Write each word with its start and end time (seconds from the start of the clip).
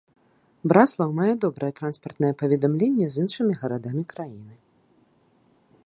Браслаў 0.71 1.09
мае 1.19 1.33
добрае 1.43 1.69
транспартнае 1.79 2.31
паведамленне 2.41 3.05
з 3.17 3.27
іншымі 3.27 3.53
гарадамі 3.61 4.03
краіны. 4.15 4.55